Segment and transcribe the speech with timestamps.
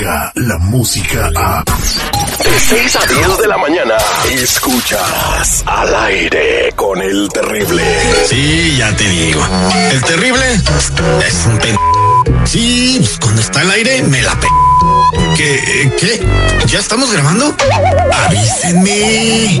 [0.00, 1.62] la música a...
[1.62, 3.96] De 6 a 10 de la mañana,
[4.30, 7.82] escuchas al aire con el terrible.
[8.26, 9.46] Sí, ya te digo.
[9.92, 11.76] El terrible es un pen...
[12.44, 14.46] Sí, pues, cuando está al aire me la pe...
[15.36, 15.92] ¿Qué?
[15.98, 16.26] ¿Qué?
[16.66, 17.54] ¿Ya estamos grabando?
[18.26, 19.60] Avísenme.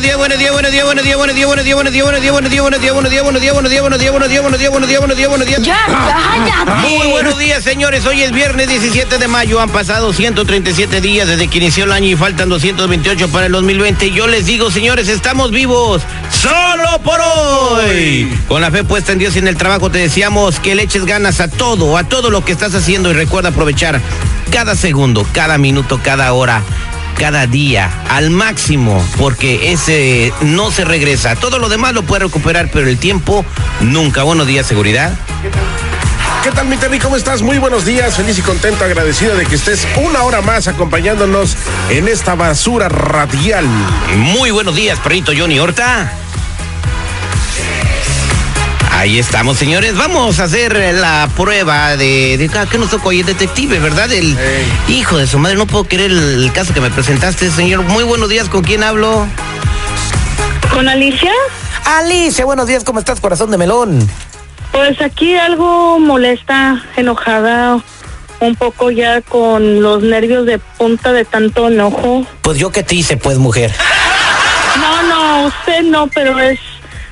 [0.00, 2.50] Buenos días, buenos días, buenos días, buenos días, buenos días, buenos días, buenos días, buenos
[2.50, 4.70] días, buenos días, buenos días, buenos días, buenos días, buenos días, buenos días, buenos días,
[4.70, 5.62] buenos días, buenos días, buenos días.
[5.62, 6.80] Ya.
[6.80, 8.06] Muy buenos días, señores.
[8.06, 9.60] Hoy es viernes 17 de mayo.
[9.60, 14.10] Han pasado 137 días desde que inició el año y faltan 228 para el 2020.
[14.12, 18.34] Yo les digo, señores, estamos vivos solo por hoy.
[18.48, 21.04] Con la fe puesta en Dios y en el trabajo te decíamos que le eches
[21.04, 24.00] ganas a todo, a todo lo que estás haciendo y recuerda aprovechar
[24.50, 26.62] cada segundo, cada minuto, cada hora
[27.18, 31.36] cada día al máximo porque ese no se regresa.
[31.36, 33.44] Todo lo demás lo puede recuperar, pero el tiempo
[33.80, 34.22] nunca.
[34.22, 35.12] Buenos días, seguridad.
[36.42, 36.98] ¿Qué tal, mi Terry?
[36.98, 37.42] ¿Cómo estás?
[37.42, 41.54] Muy buenos días, feliz y contento, agradecido de que estés una hora más acompañándonos
[41.90, 43.66] en esta basura radial.
[44.16, 46.10] Muy buenos días, perrito Johnny Horta.
[49.00, 49.96] Ahí estamos, señores.
[49.96, 53.20] Vamos a hacer eh, la prueba de, de ¿qué nos tocó hoy?
[53.20, 54.12] El detective, ¿verdad?
[54.12, 54.36] El
[54.88, 55.56] hijo de su madre.
[55.56, 57.80] No puedo querer el, el caso que me presentaste, señor.
[57.84, 58.50] Muy buenos días.
[58.50, 59.26] ¿Con quién hablo?
[60.70, 61.32] ¿Con Alicia?
[61.86, 62.84] Alicia, buenos días.
[62.84, 64.06] ¿Cómo estás, corazón de melón?
[64.70, 67.82] Pues aquí algo molesta, enojada,
[68.40, 72.26] un poco ya con los nervios de punta de tanto enojo.
[72.42, 73.74] Pues yo qué te hice, pues, mujer.
[74.76, 76.60] No, no, usted no, pero es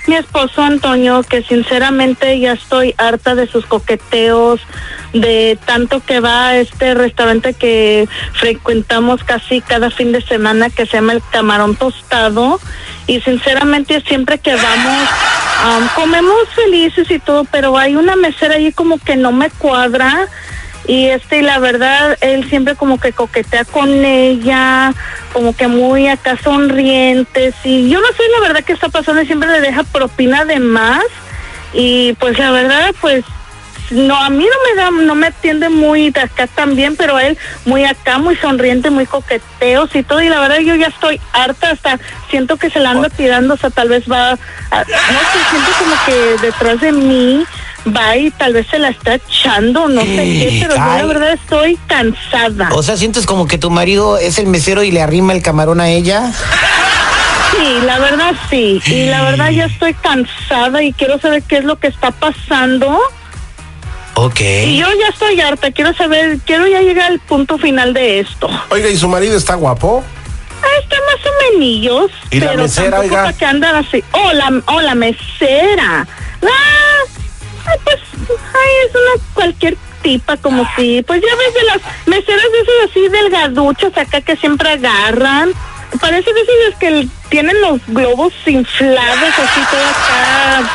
[0.09, 4.61] mi esposo Antonio, que sinceramente ya estoy harta de sus coqueteos,
[5.13, 10.87] de tanto que va a este restaurante que frecuentamos casi cada fin de semana, que
[10.87, 12.59] se llama el Camarón Tostado,
[13.07, 15.09] y sinceramente siempre que vamos,
[15.63, 20.27] am, comemos felices y todo, pero hay una mesera ahí como que no me cuadra.
[20.89, 24.93] Y este, y la verdad, él siempre como que coquetea con ella,
[25.35, 27.55] como que muy acá sonrientes.
[27.63, 30.59] Y yo no sé la verdad qué está pasando, y siempre le deja propina de
[30.59, 31.05] más.
[31.75, 33.23] Y pues la verdad, pues
[33.91, 37.25] no, a mí no me da, no me atiende muy de acá también, pero a
[37.25, 40.23] él muy acá, muy sonriente, muy coqueteos y todo.
[40.23, 41.99] Y la verdad yo ya estoy harta, hasta
[42.31, 44.37] siento que se la anda tirando, o sea, tal vez va, a-
[44.79, 47.45] no sé, siento como que detrás de mí
[47.87, 51.07] va y tal vez se la está echando, no sé qué, pero yo la Ay.
[51.07, 52.69] verdad estoy cansada.
[52.73, 55.81] O sea, ¿sientes como que tu marido es el mesero y le arrima el camarón
[55.81, 56.33] a ella?
[57.57, 58.81] Sí, la verdad sí.
[58.87, 62.99] Y la verdad ya estoy cansada y quiero saber qué es lo que está pasando.
[64.15, 64.41] Ok.
[64.41, 68.49] Y yo ya estoy harta, quiero saber, quiero ya llegar al punto final de esto.
[68.71, 70.05] Oiga, ¿y su marido está guapo?
[70.61, 73.25] Ah, está más o menos, ¿Y la pero mesera, tampoco oiga?
[73.27, 74.05] para que andan así.
[74.11, 76.07] Oh, la, oh, la mesera.
[76.43, 76.98] Ah,
[77.85, 77.99] pues,
[78.31, 82.91] ay, es una cualquier tipa como si, pues ya ves de las meseras de esas
[82.91, 85.53] así delgaduchas acá que siempre agarran.
[86.01, 90.71] Parece de esas que tienen los globos inflados así todo acá,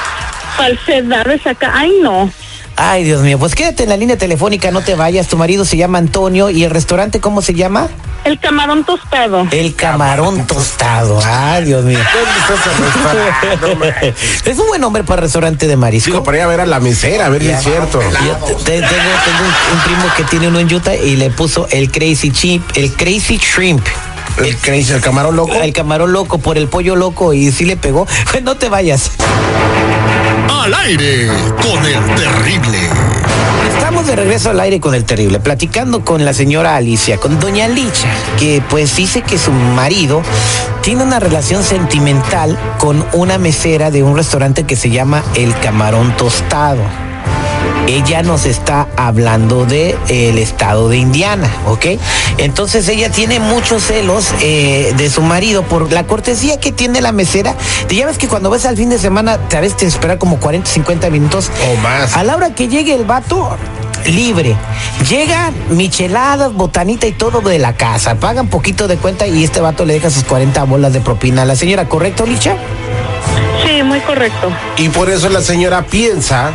[0.57, 1.71] falsedades acá.
[1.75, 2.31] Ay, no.
[2.75, 5.27] Ay, Dios mío, pues quédate en la línea telefónica, no te vayas.
[5.27, 7.87] Tu marido se llama Antonio y el restaurante, ¿cómo se llama?
[8.25, 9.45] El camarón tostado.
[9.51, 11.19] El camarón tostado.
[11.23, 11.99] Ay, Dios mío.
[14.45, 16.09] Es un buen nombre para restaurante de marisco.
[16.11, 18.01] Digo, para ir a ver a la mesera, a ver si es cierto.
[18.01, 21.29] Yo te- te- tengo, tengo un, un primo que tiene uno en Utah y le
[21.29, 23.85] puso el Crazy Chip, el Crazy Shrimp.
[24.37, 25.53] El crazy, el camarón loco.
[25.53, 28.07] El camarón loco por el pollo loco y sí le pegó.
[28.31, 29.11] Pues no te vayas.
[30.49, 31.27] Al aire
[31.61, 32.77] con el terrible.
[33.75, 37.67] Estamos de regreso al aire con el terrible, platicando con la señora Alicia, con doña
[37.67, 38.07] Licha,
[38.39, 40.21] que pues dice que su marido
[40.81, 46.15] tiene una relación sentimental con una mesera de un restaurante que se llama El Camarón
[46.17, 47.12] Tostado.
[47.87, 51.85] Ella nos está hablando de el estado de Indiana, ¿ok?
[52.37, 57.11] Entonces ella tiene muchos celos eh, de su marido por la cortesía que tiene la
[57.11, 57.55] mesera.
[57.87, 60.17] Te ya ves que cuando ves al fin de semana, te a veces te espera
[60.17, 61.51] como 40, 50 minutos.
[61.71, 62.15] O más.
[62.15, 63.57] A la hora que llegue el vato,
[64.05, 64.55] libre.
[65.09, 68.15] Llega micheladas, botanita y todo de la casa.
[68.15, 71.43] Paga un poquito de cuenta y este vato le deja sus 40 bolas de propina
[71.43, 72.55] a la señora, ¿correcto, Licha?
[73.65, 74.49] Sí, muy correcto.
[74.77, 76.53] Y por eso la señora piensa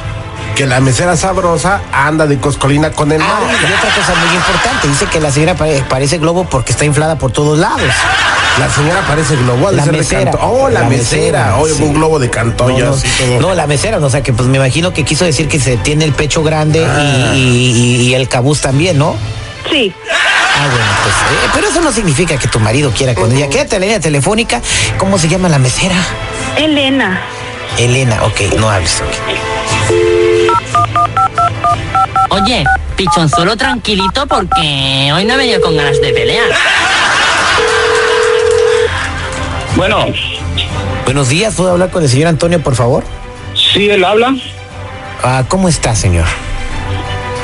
[0.59, 3.61] que la mesera sabrosa anda de coscolina con el Ah, marido.
[3.63, 7.17] y otra cosa muy importante, dice que la señora pare- parece globo porque está inflada
[7.17, 7.81] por todos lados.
[8.59, 10.31] La señora parece globo, de La ser de mesera.
[10.33, 11.55] Canto- Oh, la, La mesera.
[11.77, 11.81] sí.
[11.81, 12.69] un globo de canto.
[12.69, 13.41] No, no, así todo.
[13.41, 15.77] no, la mesera, no, o sea que pues me imagino que quiso decir que se
[15.77, 17.33] tiene el pecho grande y- Ah.
[17.37, 19.15] y, y- y el cabuz también, ¿no?
[19.71, 19.95] Sí.
[20.11, 23.49] Ah, bueno, pues, eh, pero eso no significa que tu marido quiera con ella.
[23.49, 24.61] Quédate en la línea telefónica.
[24.99, 25.95] ¿Cómo se llama la mesera?
[26.57, 27.21] Elena.
[27.79, 29.01] Elena, ok, no hables.
[29.01, 30.18] ok.
[32.31, 32.65] Oye,
[32.97, 36.49] pichón, solo tranquilito porque hoy no he venido con ganas de pelear.
[39.77, 40.07] Bueno,
[41.05, 43.03] Buenos días, ¿puedo hablar con el señor Antonio, por favor?
[43.55, 44.35] sí, él habla.
[45.23, 46.27] Ah, ¿Cómo está, señor?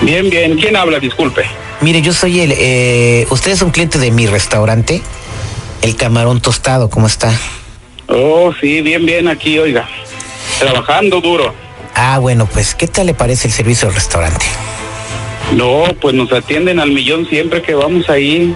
[0.02, 0.56] Bien, bien.
[0.56, 0.98] ¿Quién habla?
[1.00, 1.44] Disculpe.
[1.80, 2.52] Mire, yo soy el...
[2.56, 5.02] eh, usted es un cliente de mi restaurante,
[5.82, 7.32] el Camarón Tostado, ¿cómo está?
[8.08, 9.88] Oh, sí, bien, bien aquí, oiga.
[10.58, 11.54] Trabajando duro.
[11.94, 14.44] Ah, bueno, pues, ¿qué tal le parece el servicio del restaurante?
[15.54, 18.54] No, pues nos atienden al millón siempre que vamos ahí.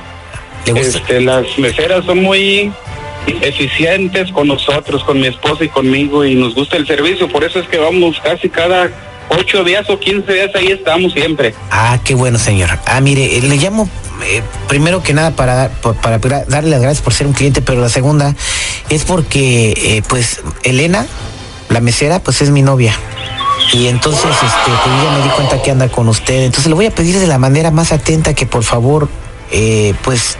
[0.66, 0.98] ¿Le gusta?
[0.98, 2.72] Este, las meseras son muy
[3.42, 7.28] eficientes con nosotros, con mi esposa y conmigo, y nos gusta el servicio.
[7.28, 8.90] Por eso es que vamos casi cada
[9.28, 11.54] ocho días o quince días ahí estamos siempre.
[11.70, 12.70] Ah, qué bueno, señor.
[12.86, 13.88] Ah, mire, eh, le llamo
[14.26, 17.34] eh, primero que nada para, dar- por- para, para darle las gracias por ser un
[17.34, 18.34] cliente, pero la segunda
[18.88, 21.06] es porque, eh, pues, Elena,
[21.68, 22.94] la mesera, pues es mi novia.
[23.72, 26.42] Y entonces, este, pues ella me di cuenta que anda con usted.
[26.44, 29.08] Entonces le voy a pedir de la manera más atenta que por favor,
[29.50, 30.36] eh, pues,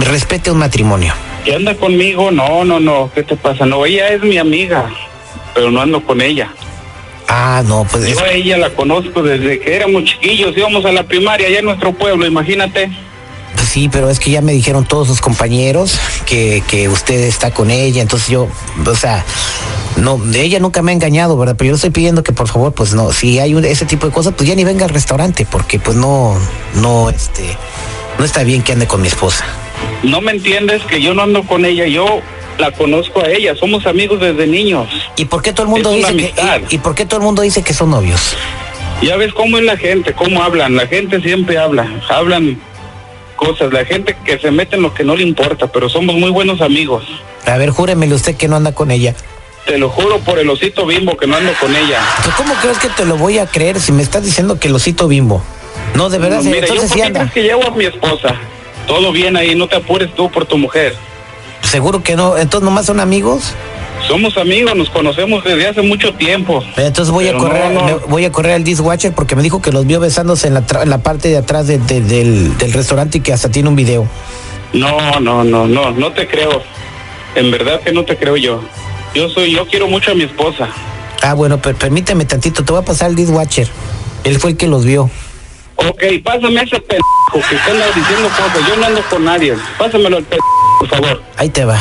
[0.00, 1.14] respete un matrimonio.
[1.44, 2.30] ¿Qué anda conmigo?
[2.30, 3.10] No, no, no.
[3.14, 3.66] ¿Qué te pasa?
[3.66, 4.90] No, ella es mi amiga,
[5.54, 6.52] pero no ando con ella.
[7.28, 10.92] Ah, no, pues es- Yo a ella la conozco desde que éramos chiquillos, íbamos a
[10.92, 12.90] la primaria allá en nuestro pueblo, imagínate.
[13.56, 17.50] Pues sí, pero es que ya me dijeron todos sus compañeros que, que usted está
[17.52, 18.48] con ella, entonces yo,
[18.86, 19.24] o sea,
[19.96, 21.54] no, de ella nunca me ha engañado, ¿verdad?
[21.56, 24.06] Pero yo le estoy pidiendo que por favor, pues no, si hay un- ese tipo
[24.06, 26.34] de cosas, pues ya ni venga al restaurante, porque pues no,
[26.76, 27.56] no, este,
[28.18, 29.44] no está bien que ande con mi esposa.
[30.02, 32.20] No me entiendes que yo no ando con ella, yo
[32.58, 34.88] la conozco a ella, somos amigos desde niños.
[35.16, 37.42] ¿Y por qué todo el mundo Es dice que, y por qué todo el mundo
[37.42, 38.34] dice que son novios?
[39.02, 42.60] Ya ves cómo es la gente, cómo hablan, la gente siempre habla, hablan
[43.36, 46.30] cosas, la gente que se mete en lo que no le importa, pero somos muy
[46.30, 47.04] buenos amigos.
[47.46, 49.14] A ver, júremele usted que no anda con ella.
[49.66, 52.00] Te lo juro por el osito bimbo que no ando con ella.
[52.22, 54.74] ¿Pero ¿Cómo crees que te lo voy a creer si me estás diciendo que el
[54.74, 55.42] osito bimbo?
[55.94, 57.20] No, de verdad, No, mira, yo entonces por sí anda.
[57.20, 58.34] crees que llevo a mi esposa.
[58.86, 60.94] Todo bien ahí, no te apures tú por tu mujer.
[61.62, 63.52] Seguro que no, entonces nomás son amigos.
[64.08, 66.64] Somos amigos, nos conocemos desde hace mucho tiempo.
[66.76, 67.98] Entonces voy a correr, no, no.
[68.08, 70.82] voy a correr al dishwasher porque me dijo que los vio besándose en la, tra-
[70.82, 73.76] en la parte de atrás de- de- del, del restaurante y que hasta tiene un
[73.76, 74.08] video.
[74.72, 76.62] No, no, no, no, no te creo.
[77.36, 78.60] En verdad que no te creo yo.
[79.14, 80.68] Yo soy, yo quiero mucho a mi esposa.
[81.22, 83.68] Ah, bueno, per- permíteme tantito, te voy a pasar al dishwasher.
[84.24, 85.10] Él fue el que los vio.
[85.76, 88.68] Ok, pásame a ese pendejo que está diciendo cosas.
[88.68, 89.54] Yo no ando con nadie.
[89.78, 90.46] Pásamelo al pendejo,
[90.78, 91.22] por favor.
[91.36, 91.80] Ahí te va.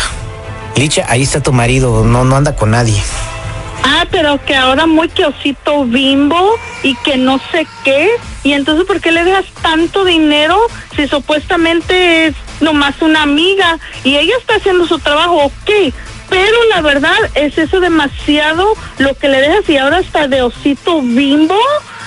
[0.76, 3.02] Licha, ahí está tu marido, no, no anda con nadie.
[3.84, 8.10] Ah, pero que ahora muy que osito bimbo y que no sé qué.
[8.44, 10.58] Y entonces, ¿por qué le dejas tanto dinero
[10.96, 15.46] si supuestamente es nomás una amiga y ella está haciendo su trabajo?
[15.46, 15.94] Ok,
[16.32, 21.02] pero la verdad es eso demasiado lo que le dejas y ahora hasta de osito
[21.02, 21.60] bimbo.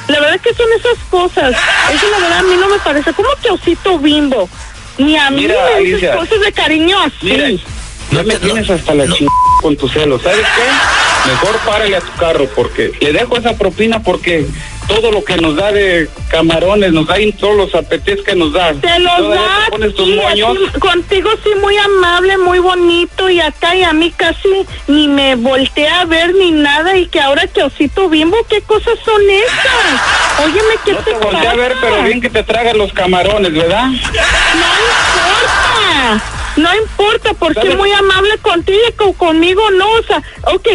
[0.08, 1.54] La verdad que son esas cosas.
[1.92, 3.12] Eso la verdad a mí no me parece.
[3.12, 4.48] ¿Cómo que osito bimbo?
[4.96, 6.16] Ni a mí Mira, me dices Alicia.
[6.16, 7.16] cosas de cariño así.
[7.26, 7.48] Mira,
[8.10, 9.28] ya me tienes hasta la chingada
[9.60, 10.18] con tu celo.
[10.18, 11.28] ¿Sabes qué?
[11.30, 14.46] Mejor párale a tu carro porque le dejo esa propina porque
[14.86, 18.72] todo lo que nos da de camarones, nos da todos los apetes que nos da.
[18.74, 23.92] Te los da sí, así, contigo sí muy amable, muy bonito y acá y a
[23.92, 28.36] mí casi ni me voltea a ver ni nada y que ahora que osito bimbo,
[28.48, 30.44] ¿qué cosas son esas?
[30.44, 31.50] Óyeme, ¿qué No te, te volteé pasa?
[31.50, 33.86] a ver, pero bien que te tragan los camarones, ¿verdad?
[33.86, 33.94] No
[34.84, 36.24] importa,
[36.56, 37.76] no importa porque ¿Sabes?
[37.76, 40.22] muy amable contigo conmigo no, o sea,
[40.52, 40.68] ok,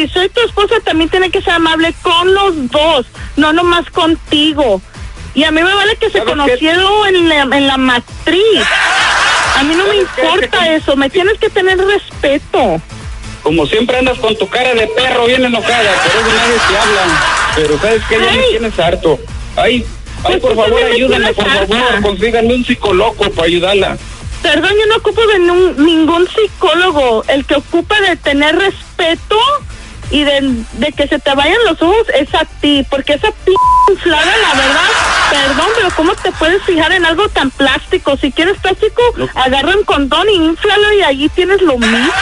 [0.00, 4.80] si soy tu esposa también tiene que ser amable con los dos, no nomás contigo.
[5.34, 8.64] Y a mí me vale que se conocieron en la, en la matriz.
[9.56, 12.80] A mí no me importa eso, me tienes que tener respeto.
[13.42, 17.24] como siempre andas con tu cara de perro bien enojada, por eso nadie te habla.
[17.56, 19.18] Pero sabes que ya me tienes harto.
[19.56, 19.84] Ay,
[20.24, 23.98] ay, Pues por favor, ayúdame, por favor, consíganme un psicólogo para ayudarla.
[24.42, 25.38] Perdón, yo no ocupo de
[25.82, 27.22] ningún psicólogo.
[27.28, 29.36] El que ocupa de tener respeto
[30.10, 33.52] y de, de que se te vayan los ojos es a ti, porque esa p
[33.90, 34.90] inflada, la verdad,
[35.30, 38.16] perdón, pero ¿cómo te puedes fijar en algo tan plástico?
[38.16, 39.02] Si quieres plástico,
[39.34, 42.12] agarra un condón y inflalo y allí tienes lo mismo.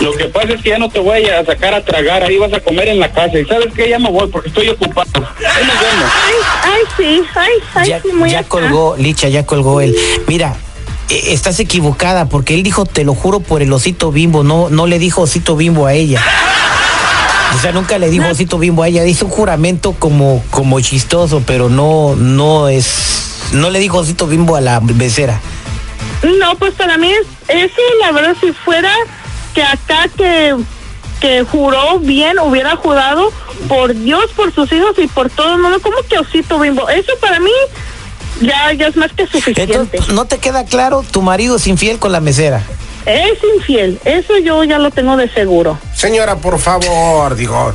[0.00, 2.52] Lo que pasa es que ya no te voy a sacar a tragar, ahí vas
[2.54, 3.38] a comer en la casa.
[3.38, 5.10] Y sabes que ya me voy porque estoy ocupado.
[5.14, 6.10] Ahí nos vemos.
[6.24, 6.34] Ay,
[6.64, 8.48] ay, sí, ay, ay, Ya, sí, muy ya acá.
[8.48, 9.94] colgó, Licha, ya colgó él.
[10.26, 10.56] Mira,
[11.10, 14.98] estás equivocada porque él dijo, te lo juro por el osito bimbo, no, no le
[14.98, 16.22] dijo osito bimbo a ella.
[17.54, 21.42] O sea, nunca le dijo osito bimbo a ella, hizo un juramento como, como chistoso,
[21.44, 25.40] pero no, no es, no le dijo osito bimbo a la becera.
[26.38, 28.92] No, pues para mí es eso, la verdad, si fuera
[29.54, 30.54] que acá que,
[31.20, 33.32] que juró bien, hubiera jurado
[33.68, 36.88] por Dios, por sus hijos y por todo el mundo, como que osito bimbo.
[36.88, 37.50] Eso para mí
[38.40, 39.62] ya, ya es más que suficiente.
[39.62, 41.04] Entonces, ¿no te queda claro?
[41.10, 42.62] Tu marido es infiel con la mesera.
[43.06, 45.78] Es infiel, eso yo ya lo tengo de seguro.
[45.94, 47.72] Señora, por favor, digo,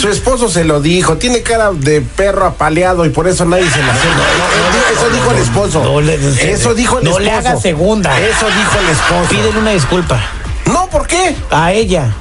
[0.00, 3.78] su esposo se lo dijo, tiene cara de perro apaleado y por eso nadie se
[3.82, 4.22] la acerca.
[4.96, 5.84] Eso dijo el esposo.
[5.84, 6.14] No le-
[6.50, 7.24] Eso dijo el no esposo.
[7.24, 8.18] le haga segunda.
[8.18, 9.28] Eso dijo el esposo.
[9.28, 10.18] Pídele una disculpa
[10.66, 11.36] No, ¿por qué?
[11.50, 12.14] a ella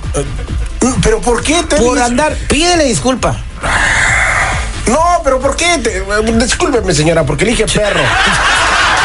[1.01, 1.63] ¿Pero por qué?
[1.63, 3.37] Te por andar, pídele disculpa.
[4.87, 5.77] No, pero ¿por qué?
[5.79, 8.01] Te- Discúlpeme, señora, porque elige perro.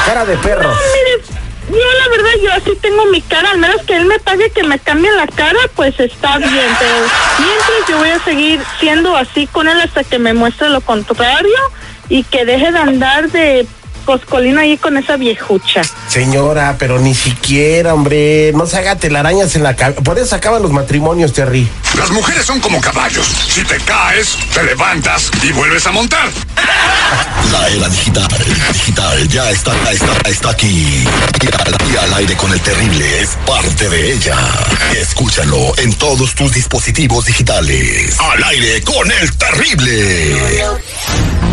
[0.06, 0.68] Cara de perro.
[0.70, 1.24] Mire,
[1.70, 4.62] yo la verdad, yo así tengo mi cara, al menos que él me pague que
[4.64, 6.94] me cambie la cara, pues está bien, pero
[7.38, 11.54] mientras yo voy a seguir siendo así con él hasta que me muestre lo contrario
[12.08, 13.66] y que deje de andar de
[14.08, 15.82] coscolino ahí con esa viejucha.
[16.08, 18.52] Señora, pero ni siquiera, hombre.
[18.54, 20.00] No se haga telarañas en la cabeza.
[20.00, 21.68] Por eso acaban los matrimonios, Terry.
[21.94, 23.26] Las mujeres son como caballos.
[23.26, 26.26] Si te caes, te levantas y vuelves a montar.
[27.52, 28.28] La era digital,
[28.72, 31.04] digital, ya está, está, está aquí.
[31.42, 34.38] Y al, y al aire con el terrible es parte de ella.
[34.96, 38.18] Escúchalo en todos tus dispositivos digitales.
[38.18, 40.64] Al aire con el terrible.